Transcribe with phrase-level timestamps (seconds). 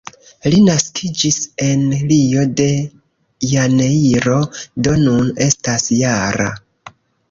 [0.53, 2.67] Li naskiĝis en Rio de
[3.53, 4.41] Janeiro,
[4.89, 6.55] do nun estas -jara.